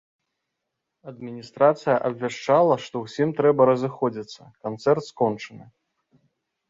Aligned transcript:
Адміністрацыя 1.11 1.95
абвяшчала, 2.09 2.75
што 2.87 2.95
ўсім 3.05 3.29
трэба 3.43 3.61
разыходзіцца, 3.73 4.41
канцэрт 4.67 5.03
скончаны. 5.13 5.65